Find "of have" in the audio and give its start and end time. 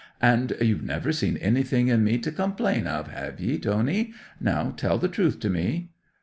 2.87-3.39